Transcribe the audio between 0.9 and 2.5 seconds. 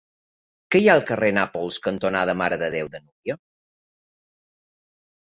ha al carrer Nàpols cantonada